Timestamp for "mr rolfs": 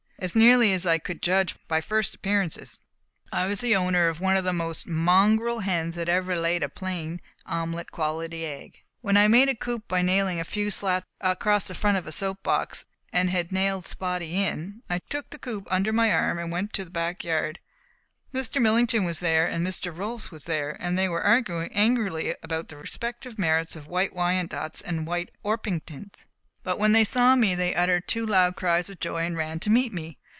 19.65-20.29